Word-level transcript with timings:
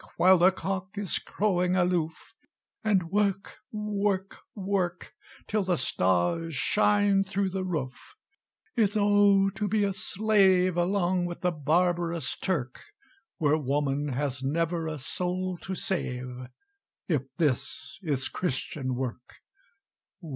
While 0.17 0.39
the 0.39 0.51
cock 0.51 0.97
is 0.97 1.19
crowing 1.19 1.75
aloof! 1.75 2.33
And 2.83 3.11
work 3.11 3.59
work 3.71 4.39
work, 4.55 5.13
Till 5.45 5.61
the 5.61 5.77
stars 5.77 6.55
shine 6.55 7.23
through 7.23 7.51
the 7.51 7.63
roof! 7.63 8.15
It's 8.75 8.97
Oh! 8.99 9.51
to 9.51 9.67
be 9.67 9.83
a 9.83 9.93
slave 9.93 10.75
Along 10.75 11.25
with 11.25 11.41
the 11.41 11.51
barbarous 11.51 12.35
Turk, 12.35 12.81
Where 13.37 13.55
woman 13.59 14.07
has 14.07 14.41
never 14.41 14.87
a 14.87 14.97
soul 14.97 15.59
to 15.61 15.75
save, 15.75 16.47
If 17.07 17.21
this 17.37 17.99
is 18.01 18.27
Christian 18.27 18.95
work! 18.95 19.35